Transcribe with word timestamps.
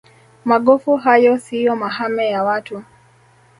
magofu 0.45 0.97
hayo 0.97 1.37
siyo 1.37 1.75
mahame 1.75 2.29
ya 2.29 2.43
watu 2.43 2.83